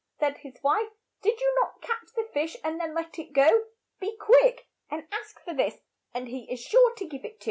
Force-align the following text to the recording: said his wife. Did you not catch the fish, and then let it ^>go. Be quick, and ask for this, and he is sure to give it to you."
said 0.19 0.37
his 0.39 0.55
wife. 0.63 0.87
Did 1.21 1.39
you 1.39 1.55
not 1.61 1.79
catch 1.79 2.07
the 2.15 2.23
fish, 2.33 2.57
and 2.63 2.79
then 2.79 2.95
let 2.95 3.19
it 3.19 3.29
^>go. 3.33 3.65
Be 3.99 4.17
quick, 4.17 4.65
and 4.89 5.07
ask 5.11 5.39
for 5.43 5.53
this, 5.53 5.77
and 6.11 6.27
he 6.27 6.51
is 6.51 6.59
sure 6.59 6.91
to 6.95 7.05
give 7.05 7.23
it 7.23 7.29
to 7.29 7.33
you." 7.35 7.39